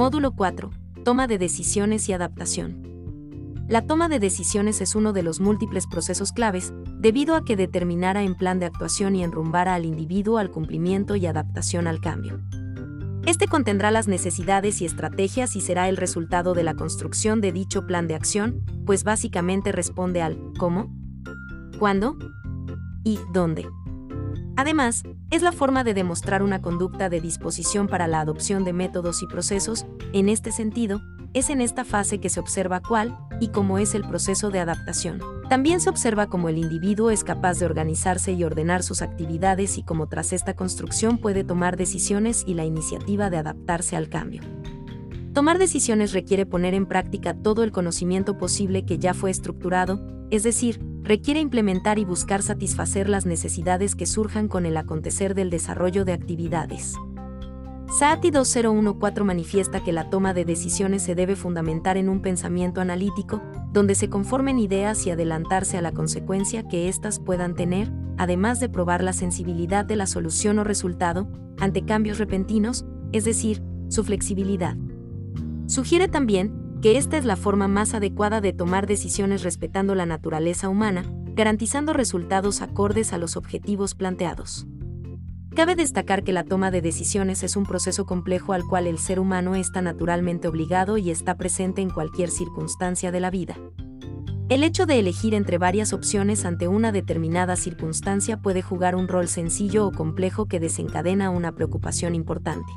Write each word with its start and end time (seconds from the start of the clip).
Módulo 0.00 0.32
4. 0.32 0.70
Toma 1.04 1.26
de 1.26 1.36
decisiones 1.36 2.08
y 2.08 2.14
adaptación. 2.14 3.66
La 3.68 3.82
toma 3.82 4.08
de 4.08 4.18
decisiones 4.18 4.80
es 4.80 4.94
uno 4.94 5.12
de 5.12 5.22
los 5.22 5.40
múltiples 5.40 5.86
procesos 5.86 6.32
claves, 6.32 6.72
debido 7.00 7.34
a 7.34 7.44
que 7.44 7.54
determinará 7.54 8.22
en 8.22 8.34
plan 8.34 8.58
de 8.58 8.64
actuación 8.64 9.14
y 9.14 9.22
enrumbará 9.22 9.74
al 9.74 9.84
individuo 9.84 10.38
al 10.38 10.50
cumplimiento 10.50 11.16
y 11.16 11.26
adaptación 11.26 11.86
al 11.86 12.00
cambio. 12.00 12.40
Este 13.26 13.46
contendrá 13.46 13.90
las 13.90 14.08
necesidades 14.08 14.80
y 14.80 14.86
estrategias 14.86 15.54
y 15.54 15.60
será 15.60 15.86
el 15.90 15.98
resultado 15.98 16.54
de 16.54 16.62
la 16.62 16.72
construcción 16.72 17.42
de 17.42 17.52
dicho 17.52 17.86
plan 17.86 18.08
de 18.08 18.14
acción, 18.14 18.64
pues 18.86 19.04
básicamente 19.04 19.70
responde 19.70 20.22
al 20.22 20.38
cómo, 20.56 20.96
cuándo 21.78 22.16
y 23.04 23.18
dónde. 23.34 23.66
Además, 24.56 25.04
es 25.30 25.42
la 25.42 25.52
forma 25.52 25.84
de 25.84 25.94
demostrar 25.94 26.42
una 26.42 26.60
conducta 26.60 27.08
de 27.08 27.20
disposición 27.20 27.86
para 27.86 28.08
la 28.08 28.20
adopción 28.20 28.64
de 28.64 28.72
métodos 28.72 29.22
y 29.22 29.26
procesos, 29.26 29.86
en 30.12 30.28
este 30.28 30.52
sentido, 30.52 31.00
es 31.32 31.48
en 31.50 31.60
esta 31.60 31.84
fase 31.84 32.18
que 32.18 32.28
se 32.28 32.40
observa 32.40 32.80
cuál 32.80 33.16
y 33.40 33.48
cómo 33.48 33.78
es 33.78 33.94
el 33.94 34.06
proceso 34.06 34.50
de 34.50 34.58
adaptación. 34.58 35.20
También 35.48 35.80
se 35.80 35.90
observa 35.90 36.26
cómo 36.26 36.48
el 36.48 36.58
individuo 36.58 37.10
es 37.10 37.24
capaz 37.24 37.58
de 37.58 37.66
organizarse 37.66 38.32
y 38.32 38.44
ordenar 38.44 38.82
sus 38.82 39.02
actividades 39.02 39.78
y 39.78 39.82
cómo 39.82 40.08
tras 40.08 40.32
esta 40.32 40.54
construcción 40.54 41.18
puede 41.18 41.44
tomar 41.44 41.76
decisiones 41.76 42.44
y 42.46 42.54
la 42.54 42.64
iniciativa 42.64 43.30
de 43.30 43.38
adaptarse 43.38 43.96
al 43.96 44.08
cambio. 44.08 44.42
Tomar 45.32 45.58
decisiones 45.58 46.12
requiere 46.12 46.46
poner 46.46 46.74
en 46.74 46.86
práctica 46.86 47.34
todo 47.34 47.62
el 47.62 47.70
conocimiento 47.70 48.36
posible 48.36 48.84
que 48.84 48.98
ya 48.98 49.14
fue 49.14 49.30
estructurado, 49.30 50.00
es 50.30 50.42
decir, 50.42 50.80
requiere 51.02 51.40
implementar 51.40 51.98
y 51.98 52.04
buscar 52.04 52.42
satisfacer 52.42 53.08
las 53.08 53.26
necesidades 53.26 53.94
que 53.94 54.06
surjan 54.06 54.48
con 54.48 54.66
el 54.66 54.76
acontecer 54.76 55.34
del 55.34 55.50
desarrollo 55.50 56.04
de 56.04 56.12
actividades. 56.12 56.94
SATI 57.98 58.30
2014 58.30 59.24
manifiesta 59.24 59.82
que 59.82 59.92
la 59.92 60.10
toma 60.10 60.32
de 60.32 60.44
decisiones 60.44 61.02
se 61.02 61.16
debe 61.16 61.34
fundamentar 61.34 61.96
en 61.96 62.08
un 62.08 62.22
pensamiento 62.22 62.80
analítico, 62.80 63.42
donde 63.72 63.96
se 63.96 64.08
conformen 64.08 64.60
ideas 64.60 65.04
y 65.06 65.10
adelantarse 65.10 65.76
a 65.76 65.82
la 65.82 65.90
consecuencia 65.90 66.68
que 66.68 66.88
éstas 66.88 67.18
puedan 67.18 67.56
tener, 67.56 67.90
además 68.16 68.60
de 68.60 68.68
probar 68.68 69.02
la 69.02 69.12
sensibilidad 69.12 69.84
de 69.84 69.96
la 69.96 70.06
solución 70.06 70.60
o 70.60 70.64
resultado 70.64 71.26
ante 71.58 71.84
cambios 71.84 72.18
repentinos, 72.18 72.84
es 73.10 73.24
decir, 73.24 73.60
su 73.88 74.04
flexibilidad. 74.04 74.76
Sugiere 75.66 76.06
también 76.06 76.59
que 76.80 76.96
esta 76.96 77.18
es 77.18 77.24
la 77.24 77.36
forma 77.36 77.68
más 77.68 77.92
adecuada 77.94 78.40
de 78.40 78.52
tomar 78.52 78.86
decisiones 78.86 79.42
respetando 79.42 79.94
la 79.94 80.06
naturaleza 80.06 80.68
humana, 80.68 81.04
garantizando 81.34 81.92
resultados 81.92 82.62
acordes 82.62 83.12
a 83.12 83.18
los 83.18 83.36
objetivos 83.36 83.94
planteados. 83.94 84.66
Cabe 85.54 85.74
destacar 85.74 86.22
que 86.22 86.32
la 86.32 86.44
toma 86.44 86.70
de 86.70 86.80
decisiones 86.80 87.42
es 87.42 87.56
un 87.56 87.66
proceso 87.66 88.06
complejo 88.06 88.52
al 88.52 88.64
cual 88.64 88.86
el 88.86 88.98
ser 88.98 89.20
humano 89.20 89.56
está 89.56 89.82
naturalmente 89.82 90.48
obligado 90.48 90.96
y 90.96 91.10
está 91.10 91.36
presente 91.36 91.82
en 91.82 91.90
cualquier 91.90 92.30
circunstancia 92.30 93.10
de 93.10 93.20
la 93.20 93.30
vida. 93.30 93.56
El 94.48 94.64
hecho 94.64 94.86
de 94.86 94.98
elegir 94.98 95.34
entre 95.34 95.58
varias 95.58 95.92
opciones 95.92 96.44
ante 96.44 96.66
una 96.66 96.92
determinada 96.92 97.56
circunstancia 97.56 98.40
puede 98.40 98.62
jugar 98.62 98.96
un 98.96 99.06
rol 99.06 99.28
sencillo 99.28 99.86
o 99.86 99.92
complejo 99.92 100.46
que 100.46 100.60
desencadena 100.60 101.30
una 101.30 101.52
preocupación 101.52 102.14
importante. 102.14 102.72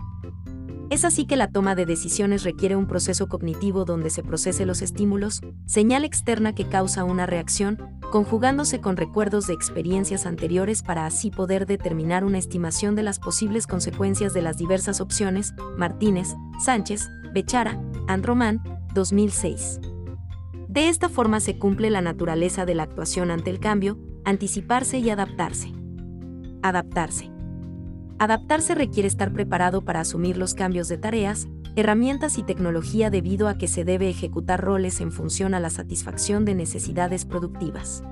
Es 0.94 1.05
así 1.05 1.25
que 1.25 1.38
la 1.38 1.47
toma 1.47 1.73
de 1.73 1.88
decisiones 1.88 2.44
requiere 2.44 2.75
un 2.75 2.86
proceso 2.86 3.27
cognitivo 3.27 3.83
donde 3.83 4.11
se 4.11 4.22
procese 4.22 4.67
los 4.67 4.83
estímulos, 4.83 5.41
señal 5.66 6.05
externa 6.05 6.53
que 6.53 6.67
causa 6.67 7.03
una 7.03 7.25
reacción, 7.25 7.80
conjugándose 8.11 8.80
con 8.80 8.95
recuerdos 8.95 9.47
de 9.47 9.55
experiencias 9.55 10.27
anteriores 10.27 10.83
para 10.83 11.08
así 11.08 11.31
poder 11.31 11.66
determinar 11.66 12.23
una 12.23 12.38
estimación 12.38 12.94
de 12.95 13.02
las 13.02 13.17
posibles 13.17 13.66
consecuencias 13.66 14.35
de 14.35 14.44
las 14.44 14.58
diversas 14.58 15.02
opciones. 15.02 15.55
Martínez, 15.77 16.35
Sánchez, 16.63 17.09
Bechara, 17.33 17.81
Andromán, 18.07 18.61
2006. 18.94 19.80
De 20.67 20.89
esta 20.89 21.09
forma 21.09 21.40
se 21.40 21.57
cumple 21.57 21.90
la 21.90 22.01
naturaleza 22.01 22.67
de 22.67 22.75
la 22.75 22.84
actuación 22.84 23.31
ante 23.31 23.50
el 23.50 23.59
cambio, 23.59 23.97
anticiparse 24.25 25.00
y 25.00 25.09
adaptarse. 25.09 25.72
Adaptarse. 26.62 27.32
Adaptarse 28.19 28.75
requiere 28.75 29.07
estar 29.07 29.34
preparado 29.34 29.81
para 29.81 30.01
asumir 30.01 30.38
los 30.38 30.53
cambios 30.53 30.88
de 30.88 30.97
tareas, 30.97 31.47
herramientas 31.75 32.38
y 32.38 32.44
tecnología 32.44 33.09
debido 33.09 33.47
a 33.47 33.57
que 33.57 33.68
se 33.68 33.84
debe 33.84 34.09
ejecutar 34.09 34.62
roles 34.62 35.01
en 35.01 35.12
función 35.12 35.53
a 35.53 35.59
la 35.59 35.69
satisfacción 35.69 36.46
de 36.46 36.56
necesidades 36.56 37.25
productivas. 37.25 38.03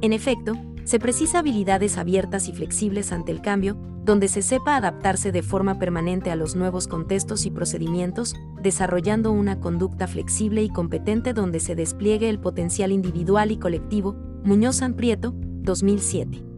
En 0.00 0.12
efecto, 0.12 0.54
se 0.84 0.98
precisa 0.98 1.38
habilidades 1.38 1.96
abiertas 1.96 2.48
y 2.48 2.52
flexibles 2.52 3.12
ante 3.12 3.30
el 3.30 3.40
cambio, 3.40 3.76
donde 4.04 4.26
se 4.26 4.42
sepa 4.42 4.76
adaptarse 4.76 5.30
de 5.30 5.42
forma 5.42 5.78
permanente 5.78 6.32
a 6.32 6.36
los 6.36 6.56
nuevos 6.56 6.88
contextos 6.88 7.46
y 7.46 7.52
procedimientos, 7.52 8.34
desarrollando 8.60 9.30
una 9.30 9.60
conducta 9.60 10.08
flexible 10.08 10.62
y 10.64 10.68
competente 10.68 11.32
donde 11.32 11.60
se 11.60 11.76
despliegue 11.76 12.28
el 12.28 12.40
potencial 12.40 12.90
individual 12.90 13.52
y 13.52 13.58
colectivo. 13.58 14.16
Muñoz 14.42 14.76
San 14.76 14.94
Prieto, 14.94 15.32
2007. 15.36 16.51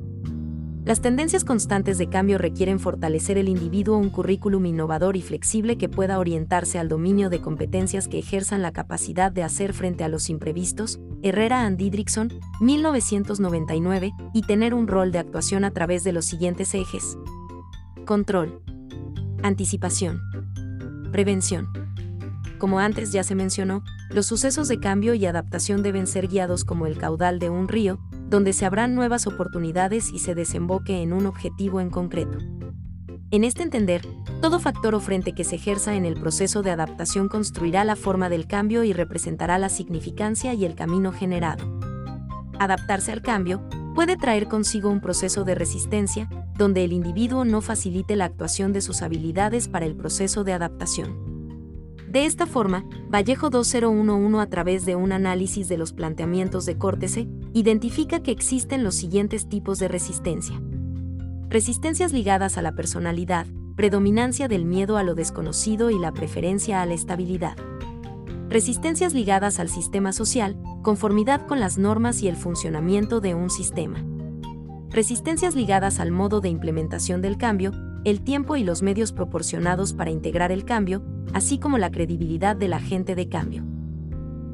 Las 0.84 1.00
tendencias 1.00 1.44
constantes 1.44 1.96
de 1.96 2.10
cambio 2.10 2.36
requieren 2.36 2.78
fortalecer 2.78 3.38
el 3.38 3.48
individuo 3.48 3.96
un 3.96 4.10
currículum 4.10 4.66
innovador 4.66 5.16
y 5.16 5.22
flexible 5.22 5.78
que 5.78 5.88
pueda 5.88 6.18
orientarse 6.18 6.78
al 6.78 6.90
dominio 6.90 7.30
de 7.30 7.40
competencias 7.40 8.06
que 8.06 8.18
ejerzan 8.18 8.60
la 8.60 8.70
capacidad 8.70 9.32
de 9.32 9.42
hacer 9.42 9.72
frente 9.72 10.04
a 10.04 10.08
los 10.08 10.28
imprevistos, 10.28 11.00
Herrera 11.22 11.64
and 11.64 11.78
Didrikson, 11.78 12.28
1999, 12.60 14.12
y 14.34 14.42
tener 14.42 14.74
un 14.74 14.86
rol 14.86 15.10
de 15.10 15.20
actuación 15.20 15.64
a 15.64 15.70
través 15.70 16.04
de 16.04 16.12
los 16.12 16.26
siguientes 16.26 16.74
ejes. 16.74 17.16
Control. 18.04 18.60
Anticipación. 19.42 20.20
Prevención. 21.12 21.68
Como 22.58 22.78
antes 22.78 23.10
ya 23.10 23.24
se 23.24 23.34
mencionó, 23.34 23.82
los 24.10 24.26
sucesos 24.26 24.68
de 24.68 24.80
cambio 24.80 25.14
y 25.14 25.24
adaptación 25.24 25.82
deben 25.82 26.06
ser 26.06 26.28
guiados 26.28 26.66
como 26.66 26.86
el 26.86 26.98
caudal 26.98 27.38
de 27.38 27.48
un 27.48 27.68
río, 27.68 27.98
donde 28.34 28.52
se 28.52 28.66
abran 28.66 28.96
nuevas 28.96 29.28
oportunidades 29.28 30.12
y 30.12 30.18
se 30.18 30.34
desemboque 30.34 31.02
en 31.02 31.12
un 31.12 31.26
objetivo 31.26 31.80
en 31.80 31.88
concreto. 31.88 32.38
En 33.30 33.44
este 33.44 33.62
entender, 33.62 34.04
todo 34.40 34.58
factor 34.58 34.96
o 34.96 34.98
frente 34.98 35.36
que 35.36 35.44
se 35.44 35.54
ejerza 35.54 35.94
en 35.94 36.04
el 36.04 36.14
proceso 36.14 36.64
de 36.64 36.72
adaptación 36.72 37.28
construirá 37.28 37.84
la 37.84 37.94
forma 37.94 38.28
del 38.28 38.48
cambio 38.48 38.82
y 38.82 38.92
representará 38.92 39.56
la 39.58 39.68
significancia 39.68 40.52
y 40.52 40.64
el 40.64 40.74
camino 40.74 41.12
generado. 41.12 41.78
Adaptarse 42.58 43.12
al 43.12 43.22
cambio 43.22 43.62
puede 43.94 44.16
traer 44.16 44.48
consigo 44.48 44.90
un 44.90 45.00
proceso 45.00 45.44
de 45.44 45.54
resistencia, 45.54 46.28
donde 46.58 46.82
el 46.82 46.92
individuo 46.92 47.44
no 47.44 47.60
facilite 47.60 48.16
la 48.16 48.24
actuación 48.24 48.72
de 48.72 48.80
sus 48.80 49.02
habilidades 49.02 49.68
para 49.68 49.86
el 49.86 49.94
proceso 49.94 50.42
de 50.42 50.54
adaptación. 50.54 51.34
De 52.08 52.26
esta 52.26 52.46
forma, 52.46 52.84
Vallejo 53.10 53.50
2011 53.50 54.40
a 54.40 54.46
través 54.50 54.84
de 54.84 54.96
un 54.96 55.12
análisis 55.12 55.68
de 55.68 55.78
los 55.78 55.92
planteamientos 55.92 56.66
de 56.66 56.78
Córtese, 56.78 57.28
identifica 57.54 58.20
que 58.20 58.32
existen 58.32 58.82
los 58.82 58.96
siguientes 58.96 59.48
tipos 59.48 59.78
de 59.78 59.86
resistencia. 59.86 60.60
Resistencias 61.48 62.12
ligadas 62.12 62.58
a 62.58 62.62
la 62.62 62.72
personalidad, 62.72 63.46
predominancia 63.76 64.48
del 64.48 64.64
miedo 64.64 64.96
a 64.96 65.04
lo 65.04 65.14
desconocido 65.14 65.90
y 65.90 65.98
la 65.98 66.12
preferencia 66.12 66.82
a 66.82 66.86
la 66.86 66.94
estabilidad. 66.94 67.56
Resistencias 68.48 69.14
ligadas 69.14 69.60
al 69.60 69.68
sistema 69.68 70.12
social, 70.12 70.56
conformidad 70.82 71.46
con 71.46 71.60
las 71.60 71.78
normas 71.78 72.22
y 72.22 72.28
el 72.28 72.36
funcionamiento 72.36 73.20
de 73.20 73.36
un 73.36 73.50
sistema. 73.50 74.04
Resistencias 74.90 75.54
ligadas 75.54 76.00
al 76.00 76.10
modo 76.10 76.40
de 76.40 76.48
implementación 76.48 77.22
del 77.22 77.38
cambio, 77.38 77.70
el 78.04 78.22
tiempo 78.22 78.56
y 78.56 78.64
los 78.64 78.82
medios 78.82 79.12
proporcionados 79.12 79.92
para 79.92 80.10
integrar 80.10 80.50
el 80.50 80.64
cambio, 80.64 81.04
así 81.32 81.58
como 81.58 81.78
la 81.78 81.92
credibilidad 81.92 82.56
del 82.56 82.72
agente 82.72 83.14
de 83.14 83.28
cambio. 83.28 83.64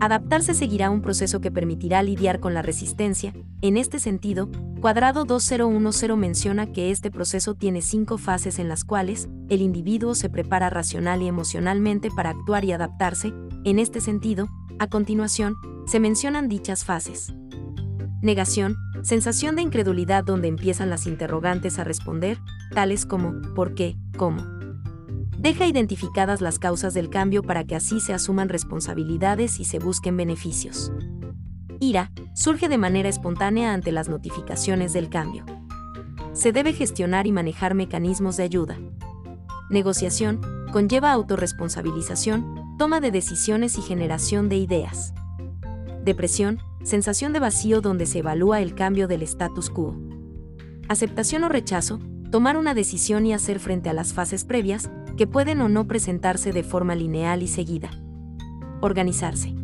Adaptarse 0.01 0.55
seguirá 0.55 0.89
un 0.89 1.03
proceso 1.03 1.43
que 1.43 1.51
permitirá 1.51 2.03
lidiar 2.03 2.41
con 2.41 2.55
la 2.55 2.63
resistencia. 2.63 3.35
En 3.61 3.77
este 3.77 3.99
sentido, 3.99 4.49
Cuadrado 4.81 5.27
2010 5.27 6.17
menciona 6.17 6.73
que 6.73 6.91
este 6.91 7.11
proceso 7.11 7.55
tiene 7.55 7.83
cinco 7.83 8.17
fases 8.17 8.59
en 8.59 8.69
las 8.69 8.85
cuales 8.85 9.29
el 9.51 9.61
individuo 9.61 10.15
se 10.15 10.31
prepara 10.31 10.71
racional 10.71 11.21
y 11.21 11.29
emocionalmente 11.29 12.11
para 12.11 12.31
actuar 12.31 12.65
y 12.65 12.73
adaptarse. 12.73 13.35
En 13.65 13.79
este 13.79 14.01
sentido, 14.01 14.49
a 14.79 14.87
continuación, 14.87 15.57
se 15.87 16.01
mencionan 16.01 16.49
dichas 16.49 16.87
fases. 16.87 17.35
Negación, 18.23 18.77
sensación 19.03 19.55
de 19.55 19.63
incredulidad 19.63 20.25
donde 20.25 20.49
empiezan 20.49 20.89
las 20.89 21.07
interrogantes 21.07 21.79
a 21.79 21.85
responder, 21.85 22.39
tales 22.75 23.05
como 23.05 23.35
¿por 23.55 23.75
qué? 23.75 23.99
¿cómo? 24.17 24.60
Deja 25.41 25.67
identificadas 25.67 26.43
las 26.43 26.59
causas 26.59 26.93
del 26.93 27.09
cambio 27.09 27.43
para 27.43 27.65
que 27.65 27.75
así 27.75 28.01
se 28.01 28.13
asuman 28.13 28.51
responsabilidades 28.51 29.59
y 29.59 29.65
se 29.65 29.79
busquen 29.79 30.17
beneficios. 30.17 30.93
Ira 31.81 32.13
surge 32.35 32.69
de 32.69 32.77
manera 32.77 33.09
espontánea 33.09 33.73
ante 33.73 33.91
las 33.91 34.11
notificaciones 34.11 34.93
del 34.93 35.09
cambio. 35.09 35.47
Se 36.35 36.53
debe 36.53 36.75
gestionar 36.75 37.27
y 37.27 37.33
manejar 37.33 37.75
mecanismos 37.75 38.37
de 38.37 38.43
ayuda. 38.43 38.79
Negociación 39.71 40.41
conlleva 40.73 41.11
autorresponsabilización, 41.13 42.77
toma 42.77 43.01
de 43.01 43.11
decisiones 43.11 43.79
y 43.79 43.83
generación 43.83 44.51
de 44.51 44.57
ideas. 44.57 45.15
Depresión, 46.05 46.61
sensación 46.83 47.33
de 47.33 47.41
vacío 47.41 47.81
donde 47.81 48.05
se 48.05 48.19
evalúa 48.19 48.61
el 48.61 48.75
cambio 48.75 49.09
del 49.09 49.23
status 49.23 49.71
quo. 49.71 49.97
Aceptación 50.89 51.45
o 51.45 51.49
rechazo, 51.49 51.99
tomar 52.31 52.57
una 52.57 52.75
decisión 52.75 53.27
y 53.27 53.33
hacer 53.33 53.59
frente 53.59 53.89
a 53.89 53.93
las 53.93 54.13
fases 54.13 54.45
previas, 54.45 54.91
que 55.21 55.27
pueden 55.27 55.61
o 55.61 55.69
no 55.69 55.87
presentarse 55.87 56.51
de 56.51 56.63
forma 56.63 56.95
lineal 56.95 57.43
y 57.43 57.47
seguida. 57.47 57.91
Organizarse. 58.81 59.55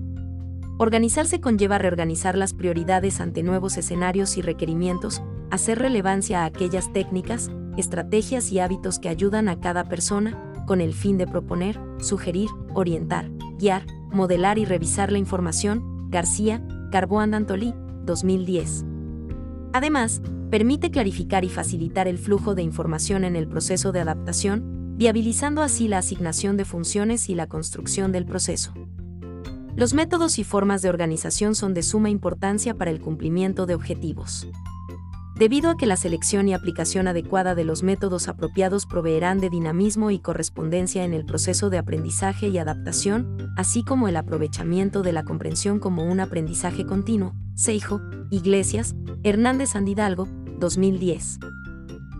Organizarse 0.76 1.40
conlleva 1.40 1.78
reorganizar 1.78 2.36
las 2.36 2.52
prioridades 2.52 3.22
ante 3.22 3.42
nuevos 3.42 3.78
escenarios 3.78 4.36
y 4.36 4.42
requerimientos, 4.42 5.22
hacer 5.50 5.78
relevancia 5.78 6.42
a 6.42 6.44
aquellas 6.44 6.92
técnicas, 6.92 7.50
estrategias 7.78 8.52
y 8.52 8.58
hábitos 8.60 8.98
que 8.98 9.08
ayudan 9.08 9.48
a 9.48 9.58
cada 9.58 9.84
persona, 9.84 10.38
con 10.66 10.82
el 10.82 10.92
fin 10.92 11.16
de 11.16 11.26
proponer, 11.26 11.80
sugerir, 12.00 12.50
orientar, 12.74 13.30
guiar, 13.58 13.86
modelar 14.12 14.58
y 14.58 14.66
revisar 14.66 15.10
la 15.10 15.16
información, 15.16 16.10
García, 16.10 16.62
Carboan 16.92 17.32
Antolí, 17.32 17.72
2010. 18.04 18.84
Además, 19.72 20.20
permite 20.50 20.90
clarificar 20.90 21.46
y 21.46 21.48
facilitar 21.48 22.08
el 22.08 22.18
flujo 22.18 22.54
de 22.54 22.60
información 22.60 23.24
en 23.24 23.36
el 23.36 23.48
proceso 23.48 23.90
de 23.90 24.00
adaptación, 24.00 24.75
viabilizando 24.96 25.62
así 25.62 25.88
la 25.88 25.98
asignación 25.98 26.56
de 26.56 26.64
funciones 26.64 27.28
y 27.28 27.34
la 27.34 27.46
construcción 27.46 28.12
del 28.12 28.24
proceso. 28.24 28.72
Los 29.76 29.92
métodos 29.92 30.38
y 30.38 30.44
formas 30.44 30.80
de 30.80 30.88
organización 30.88 31.54
son 31.54 31.74
de 31.74 31.82
suma 31.82 32.08
importancia 32.08 32.74
para 32.74 32.90
el 32.90 33.00
cumplimiento 33.00 33.66
de 33.66 33.74
objetivos. 33.74 34.48
Debido 35.38 35.68
a 35.68 35.76
que 35.76 35.84
la 35.84 35.98
selección 35.98 36.48
y 36.48 36.54
aplicación 36.54 37.08
adecuada 37.08 37.54
de 37.54 37.64
los 37.64 37.82
métodos 37.82 38.26
apropiados 38.26 38.86
proveerán 38.86 39.38
de 39.38 39.50
dinamismo 39.50 40.10
y 40.10 40.18
correspondencia 40.18 41.04
en 41.04 41.12
el 41.12 41.26
proceso 41.26 41.68
de 41.68 41.76
aprendizaje 41.76 42.48
y 42.48 42.56
adaptación, 42.56 43.52
así 43.58 43.84
como 43.84 44.08
el 44.08 44.16
aprovechamiento 44.16 45.02
de 45.02 45.12
la 45.12 45.24
comprensión 45.24 45.78
como 45.78 46.04
un 46.10 46.20
aprendizaje 46.20 46.86
continuo. 46.86 47.34
Seijo, 47.54 48.00
Iglesias, 48.30 48.94
Hernández 49.24 49.70
Sandidalgo, 49.70 50.26
2010 50.58 51.38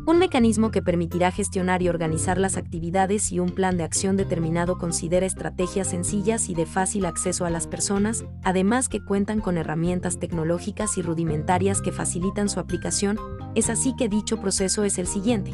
un 0.06 0.20
mecanismo 0.20 0.70
que 0.70 0.82
permitirá 0.82 1.32
gestionar 1.32 1.82
y 1.82 1.88
organizar 1.88 2.38
las 2.38 2.56
actividades 2.56 3.32
y 3.32 3.40
un 3.40 3.50
plan 3.50 3.76
de 3.76 3.82
acción 3.82 4.16
determinado 4.16 4.78
considera 4.78 5.26
estrategias 5.26 5.90
sencillas 5.90 6.48
y 6.48 6.54
de 6.54 6.64
fácil 6.64 7.06
acceso 7.06 7.44
a 7.44 7.50
las 7.50 7.66
personas, 7.66 8.24
además 8.44 8.88
que 8.88 9.04
cuentan 9.04 9.40
con 9.40 9.58
herramientas 9.58 10.20
tecnológicas 10.20 10.96
y 10.96 11.02
rudimentarias 11.02 11.82
que 11.82 11.90
facilitan 11.90 12.48
su 12.48 12.60
aplicación, 12.60 13.18
es 13.56 13.68
así 13.68 13.96
que 13.96 14.08
dicho 14.08 14.40
proceso 14.40 14.84
es 14.84 14.98
el 14.98 15.08
siguiente. 15.08 15.52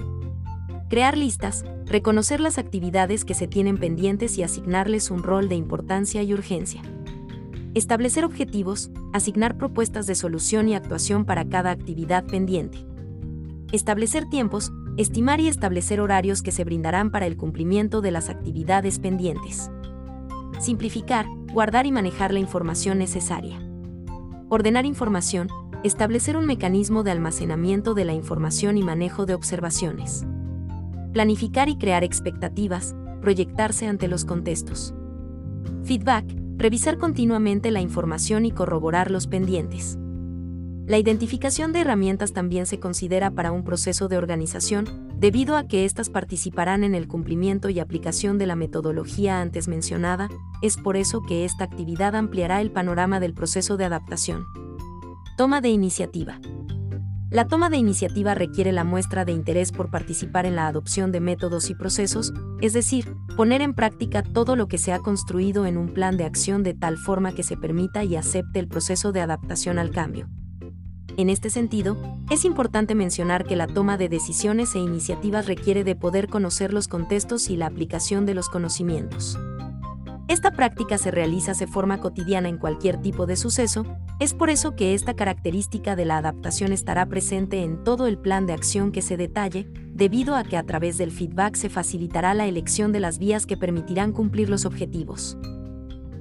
Crear 0.91 1.17
listas, 1.17 1.65
reconocer 1.87 2.39
las 2.39 2.59
actividades 2.59 3.25
que 3.25 3.33
se 3.33 3.49
tienen 3.49 3.79
pendientes 3.79 4.37
y 4.37 4.43
asignarles 4.43 5.11
un 5.11 5.23
rol 5.23 5.49
de 5.49 5.55
importancia 5.55 6.23
y 6.23 6.35
urgencia. 6.35 6.83
Establecer 7.73 8.27
objetivos, 8.27 8.91
asignar 9.15 9.57
propuestas 9.57 10.07
de 10.07 10.15
solución 10.15 10.69
y 10.69 10.75
actuación 10.75 11.25
para 11.25 11.49
cada 11.49 11.71
actividad 11.71 12.25
pendiente 12.25 12.92
establecer 13.73 14.29
tiempos, 14.29 14.71
estimar 14.99 15.41
y 15.41 15.49
establecer 15.49 16.01
horarios 16.01 16.43
que 16.43 16.53
se 16.53 16.65
brindarán 16.65 17.11
para 17.11 17.27
el 17.27 17.37
cumplimiento 17.37 18.03
de 18.03 18.11
las 18.11 18.29
actividades 18.29 18.99
pendientes. 18.99 19.71
Simplificar, 20.61 21.27
guardar 21.53 21.87
y 21.87 21.93
manejar 21.93 22.33
la 22.33 22.39
información 22.39 22.99
necesaria. 22.99 23.61
Ordenar 24.51 24.85
información, 24.85 25.49
establecer 25.83 26.37
un 26.37 26.45
mecanismo 26.45 27.03
de 27.03 27.11
almacenamiento 27.11 27.95
de 27.95 28.05
la 28.05 28.13
información 28.13 28.77
y 28.77 28.83
manejo 28.83 29.25
de 29.25 29.35
observaciones. 29.35 30.27
Planificar 31.15 31.71
y 31.71 31.79
crear 31.79 32.05
expectativas, 32.05 32.95
proyectarse 33.23 33.87
ante 33.87 34.07
los 34.07 34.27
contextos. 34.27 34.95
Feedback, 35.85 36.27
revisar 36.59 36.99
continuamente 36.99 37.71
la 37.71 37.81
información 37.81 38.45
y 38.45 38.51
corroborar 38.51 39.11
los 39.11 39.27
pendientes. 39.27 39.99
La 40.87 40.99
identificación 40.99 41.73
de 41.73 41.81
herramientas 41.81 42.33
también 42.33 42.67
se 42.67 42.81
considera 42.81 43.31
para 43.31 43.53
un 43.53 43.63
proceso 43.63 44.09
de 44.09 44.19
organización, 44.19 45.09
debido 45.17 45.57
a 45.57 45.69
que 45.69 45.85
éstas 45.85 46.11
participarán 46.11 46.83
en 46.83 46.97
el 46.97 47.07
cumplimiento 47.07 47.69
y 47.71 47.79
aplicación 47.79 48.37
de 48.37 48.47
la 48.47 48.57
metodología 48.57 49.41
antes 49.41 49.69
mencionada, 49.69 50.29
es 50.61 50.77
por 50.77 50.97
eso 50.97 51.23
que 51.23 51.45
esta 51.45 51.63
actividad 51.63 52.17
ampliará 52.17 52.61
el 52.61 52.73
panorama 52.73 53.21
del 53.21 53.33
proceso 53.33 53.77
de 53.77 53.85
adaptación. 53.85 54.45
Toma 55.37 55.61
de 55.61 55.69
iniciativa. 55.69 56.41
La 57.31 57.47
toma 57.47 57.71
de 57.71 57.77
iniciativa 57.77 58.35
requiere 58.35 58.73
la 58.73 58.85
muestra 58.85 59.25
de 59.25 59.33
interés 59.33 59.71
por 59.71 59.89
participar 59.89 60.47
en 60.47 60.57
la 60.57 60.67
adopción 60.67 61.13
de 61.13 61.21
métodos 61.21 61.71
y 61.71 61.75
procesos, 61.77 62.35
es 62.61 62.73
decir, 62.73 63.15
poner 63.37 63.63
en 63.63 63.73
práctica 63.73 64.25
todo 64.25 64.57
lo 64.57 64.67
que 64.67 64.79
se 64.79 64.93
ha 64.93 64.99
construido 64.99 65.65
en 65.65 65.79
un 65.79 65.95
plan 65.95 66.17
de 66.17 66.25
acción 66.25 66.65
de 66.65 66.75
tal 66.75 66.99
forma 66.99 67.33
que 67.33 67.45
se 67.45 67.57
permita 67.57 68.03
y 68.03 68.17
acepte 68.17 68.59
el 68.59 68.67
proceso 68.67 69.13
de 69.13 69.21
adaptación 69.21 69.79
al 69.79 69.93
cambio. 69.93 70.29
En 71.19 71.29
este 71.29 71.51
sentido, 71.51 71.97
es 72.31 72.45
importante 72.47 72.95
mencionar 72.95 73.45
que 73.45 73.57
la 73.57 73.67
toma 73.67 73.99
de 73.99 74.09
decisiones 74.09 74.75
e 74.75 74.79
iniciativas 74.79 75.47
requiere 75.47 75.85
de 75.85 75.95
poder 75.95 76.29
conocer 76.29 76.73
los 76.73 76.89
contextos 76.89 77.51
y 77.51 77.57
la 77.57 77.67
aplicación 77.67 78.25
de 78.25 78.35
los 78.35 78.49
conocimientos. 78.49 79.39
Esta 80.29 80.53
práctica 80.53 80.97
se 80.97 81.11
realiza 81.11 81.53
de 81.53 81.67
forma 81.67 82.01
cotidiana 82.01 82.49
en 82.49 82.57
cualquier 82.57 82.97
tipo 83.03 83.27
de 83.27 83.37
suceso, 83.37 83.85
es 84.19 84.33
por 84.33 84.49
eso 84.49 84.75
que 84.75 84.95
esta 84.95 85.15
característica 85.15 85.95
de 85.97 86.07
la 86.07 86.17
adaptación 86.17 86.73
estará 86.73 87.05
presente 87.07 87.63
en 87.63 87.85
todo 87.85 88.07
el 88.07 88.17
plan 88.17 88.47
de 88.47 88.55
acción 88.55 88.93
que 88.93 89.03
se 89.03 89.19
detalle, 89.19 89.69
debido 89.93 90.35
a 90.35 90.45
que 90.45 90.57
a 90.57 90.63
través 90.63 90.97
del 90.97 91.11
feedback 91.11 91.57
se 91.57 91.69
facilitará 91.69 92.33
la 92.33 92.47
elección 92.47 92.93
de 92.93 93.01
las 93.01 93.19
vías 93.19 93.45
que 93.45 93.59
permitirán 93.59 94.13
cumplir 94.13 94.49
los 94.49 94.65
objetivos. 94.65 95.37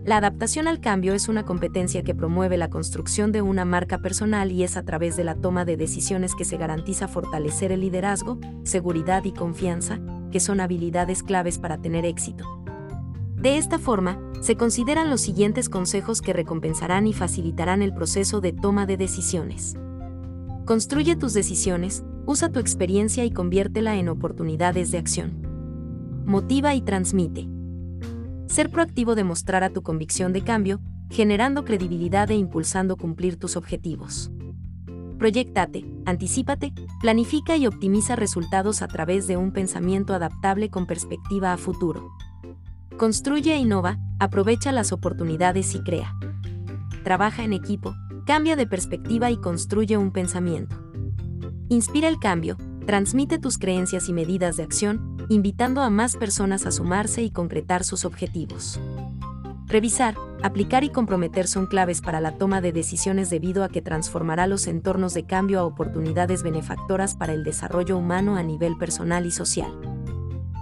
La 0.03 0.17
adaptación 0.17 0.67
al 0.67 0.79
cambio 0.79 1.13
es 1.13 1.29
una 1.29 1.43
competencia 1.45 2.01
que 2.01 2.15
promueve 2.15 2.57
la 2.57 2.71
construcción 2.71 3.31
de 3.31 3.43
una 3.43 3.65
marca 3.65 3.99
personal 3.99 4.51
y 4.51 4.63
es 4.63 4.75
a 4.75 4.83
través 4.83 5.15
de 5.15 5.23
la 5.23 5.35
toma 5.35 5.63
de 5.63 5.77
decisiones 5.77 6.33
que 6.33 6.43
se 6.43 6.57
garantiza 6.57 7.07
fortalecer 7.07 7.71
el 7.71 7.81
liderazgo, 7.81 8.39
seguridad 8.63 9.23
y 9.25 9.31
confianza, 9.31 9.99
que 10.31 10.39
son 10.39 10.59
habilidades 10.59 11.21
claves 11.21 11.59
para 11.59 11.77
tener 11.77 12.03
éxito. 12.05 12.45
De 13.35 13.59
esta 13.59 13.77
forma, 13.77 14.19
se 14.41 14.55
consideran 14.55 15.11
los 15.11 15.21
siguientes 15.21 15.69
consejos 15.69 16.23
que 16.23 16.33
recompensarán 16.33 17.05
y 17.05 17.13
facilitarán 17.13 17.83
el 17.83 17.93
proceso 17.93 18.41
de 18.41 18.53
toma 18.53 18.87
de 18.87 18.97
decisiones. 18.97 19.75
Construye 20.65 21.15
tus 21.15 21.33
decisiones, 21.33 22.03
usa 22.25 22.51
tu 22.51 22.59
experiencia 22.59 23.23
y 23.23 23.29
conviértela 23.29 23.95
en 23.97 24.09
oportunidades 24.09 24.89
de 24.89 24.97
acción. 24.97 25.45
Motiva 26.25 26.73
y 26.73 26.81
transmite 26.81 27.50
ser 28.51 28.69
proactivo 28.69 29.15
de 29.15 29.23
mostrar 29.23 29.63
a 29.63 29.69
tu 29.69 29.81
convicción 29.81 30.33
de 30.33 30.41
cambio, 30.41 30.81
generando 31.09 31.63
credibilidad 31.63 32.29
e 32.29 32.35
impulsando 32.35 32.97
cumplir 32.97 33.37
tus 33.37 33.55
objetivos. 33.55 34.29
Proyectate, 35.17 35.85
anticípate, 36.05 36.73
planifica 36.99 37.55
y 37.55 37.67
optimiza 37.67 38.15
resultados 38.15 38.81
a 38.81 38.87
través 38.87 39.27
de 39.27 39.37
un 39.37 39.51
pensamiento 39.51 40.13
adaptable 40.13 40.69
con 40.69 40.85
perspectiva 40.85 41.53
a 41.53 41.57
futuro. 41.57 42.09
Construye 42.97 43.53
e 43.53 43.57
innova, 43.57 43.97
aprovecha 44.19 44.71
las 44.71 44.91
oportunidades 44.91 45.73
y 45.75 45.81
crea. 45.81 46.15
Trabaja 47.03 47.43
en 47.43 47.53
equipo, 47.53 47.95
cambia 48.25 48.55
de 48.55 48.67
perspectiva 48.67 49.31
y 49.31 49.37
construye 49.37 49.95
un 49.97 50.11
pensamiento. 50.11 50.75
Inspira 51.69 52.07
el 52.07 52.19
cambio, 52.19 52.57
transmite 52.85 53.39
tus 53.39 53.57
creencias 53.57 54.09
y 54.09 54.13
medidas 54.13 54.57
de 54.57 54.63
acción, 54.63 55.10
invitando 55.31 55.81
a 55.81 55.89
más 55.89 56.17
personas 56.17 56.65
a 56.65 56.71
sumarse 56.71 57.23
y 57.23 57.31
concretar 57.31 57.85
sus 57.85 58.03
objetivos. 58.03 58.81
Revisar, 59.65 60.15
aplicar 60.43 60.83
y 60.83 60.89
comprometer 60.89 61.47
son 61.47 61.67
claves 61.67 62.01
para 62.01 62.19
la 62.19 62.33
toma 62.33 62.59
de 62.59 62.73
decisiones 62.73 63.29
debido 63.29 63.63
a 63.63 63.69
que 63.69 63.81
transformará 63.81 64.45
los 64.45 64.67
entornos 64.67 65.13
de 65.13 65.23
cambio 65.23 65.61
a 65.61 65.63
oportunidades 65.63 66.43
benefactoras 66.43 67.15
para 67.15 67.31
el 67.31 67.45
desarrollo 67.45 67.97
humano 67.97 68.35
a 68.35 68.43
nivel 68.43 68.77
personal 68.77 69.25
y 69.25 69.31
social. 69.31 69.71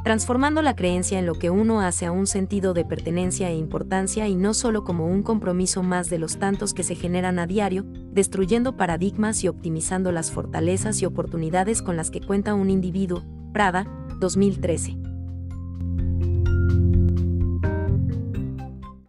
Transformando 0.04 0.62
la 0.62 0.76
creencia 0.76 1.18
en 1.18 1.26
lo 1.26 1.34
que 1.34 1.50
uno 1.50 1.82
hace 1.82 2.06
a 2.06 2.12
un 2.12 2.28
sentido 2.28 2.76
de 2.76 2.86
pertenencia 2.86 3.50
e 3.50 3.56
importancia 3.56 4.28
y 4.28 4.36
no 4.36 4.54
solo 4.54 4.84
como 4.84 5.08
un 5.08 5.24
compromiso 5.24 5.82
más 5.82 6.12
de 6.12 6.20
los 6.20 6.38
tantos 6.38 6.76
que 6.76 6.84
se 6.84 6.94
generan 6.94 7.40
a 7.40 7.48
diario, 7.48 7.86
destruyendo 8.12 8.78
paradigmas 8.78 9.44
y 9.44 9.48
optimizando 9.48 10.12
las 10.12 10.30
fortalezas 10.30 11.02
y 11.02 11.08
oportunidades 11.08 11.82
con 11.82 11.98
las 11.98 12.12
que 12.12 12.22
cuenta 12.22 12.54
un 12.54 12.70
individuo. 12.70 13.24
Prada, 13.52 13.88
2013. 14.20 15.09